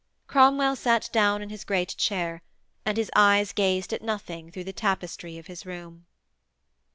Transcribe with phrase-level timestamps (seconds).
[0.25, 2.41] Cromwell sat down in his great chair,
[2.87, 6.07] and his eyes gazed at nothing through the tapestry of his room.